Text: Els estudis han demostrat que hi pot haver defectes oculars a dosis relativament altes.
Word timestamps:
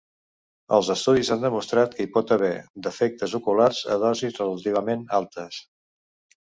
Els 0.77 0.87
estudis 0.93 1.29
han 1.35 1.43
demostrat 1.47 1.93
que 1.99 2.07
hi 2.07 2.09
pot 2.17 2.33
haver 2.37 2.51
defectes 2.89 3.37
oculars 3.41 3.85
a 3.95 4.01
dosis 4.07 4.43
relativament 4.43 5.09
altes. 5.23 5.65